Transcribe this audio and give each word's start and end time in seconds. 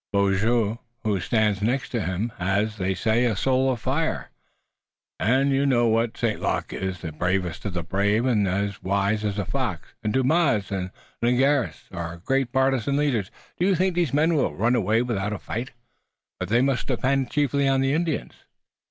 Beaujeu, 0.11 0.77
who 1.03 1.19
stands 1.19 1.61
next 1.61 1.89
to 1.89 2.01
him, 2.01 2.33
has, 2.39 2.77
they 2.77 2.95
say, 2.95 3.23
a 3.25 3.35
soul 3.35 3.71
of 3.71 3.79
fire. 3.81 4.31
You 5.23 5.63
know 5.67 5.87
what 5.89 6.17
St. 6.17 6.41
Luc 6.41 6.73
is, 6.73 7.01
the 7.01 7.11
bravest 7.11 7.65
of 7.65 7.73
the 7.75 7.83
brave, 7.83 8.25
and 8.25 8.47
as 8.47 8.81
wise 8.81 9.23
as 9.23 9.37
a 9.37 9.45
fox, 9.45 9.89
and 10.03 10.11
Dumas 10.11 10.71
and 10.71 10.89
Ligneris 11.21 11.83
are 11.91 12.17
great 12.17 12.51
partisan 12.51 12.97
leaders. 12.97 13.29
Do 13.59 13.67
you 13.67 13.75
think 13.75 13.93
these 13.93 14.11
men 14.11 14.33
will 14.33 14.55
run 14.55 14.73
away 14.73 15.03
without 15.03 15.33
a 15.33 15.37
fight?" 15.37 15.69
"But 16.39 16.49
they 16.49 16.61
must 16.63 16.87
depend 16.87 17.29
chiefly 17.29 17.67
on 17.67 17.81
the 17.81 17.93
Indians!" 17.93 18.33